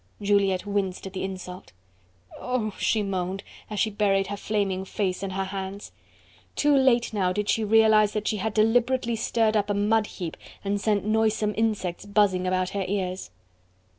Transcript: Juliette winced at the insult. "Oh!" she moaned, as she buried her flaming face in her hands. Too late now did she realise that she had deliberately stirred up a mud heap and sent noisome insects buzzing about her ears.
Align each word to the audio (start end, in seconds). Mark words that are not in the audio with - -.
Juliette 0.19 0.65
winced 0.65 1.05
at 1.05 1.13
the 1.13 1.23
insult. 1.23 1.73
"Oh!" 2.39 2.73
she 2.79 3.03
moaned, 3.03 3.43
as 3.69 3.79
she 3.79 3.91
buried 3.91 4.25
her 4.25 4.35
flaming 4.35 4.83
face 4.83 5.21
in 5.21 5.29
her 5.29 5.43
hands. 5.43 5.91
Too 6.55 6.75
late 6.75 7.13
now 7.13 7.31
did 7.31 7.47
she 7.47 7.63
realise 7.63 8.13
that 8.13 8.27
she 8.27 8.37
had 8.37 8.55
deliberately 8.55 9.15
stirred 9.15 9.55
up 9.55 9.69
a 9.69 9.75
mud 9.75 10.07
heap 10.07 10.37
and 10.63 10.81
sent 10.81 11.05
noisome 11.05 11.53
insects 11.55 12.07
buzzing 12.07 12.47
about 12.47 12.69
her 12.69 12.83
ears. 12.87 13.29